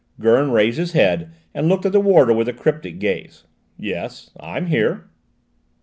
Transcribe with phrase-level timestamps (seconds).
[0.19, 3.43] Gurn raised his head and looked at the warder with a cryptic gaze.
[3.77, 5.11] "Yes, I'm here."